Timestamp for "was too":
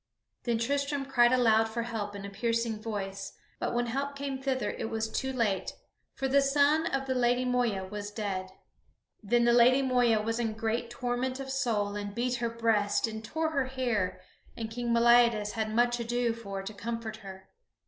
4.89-5.31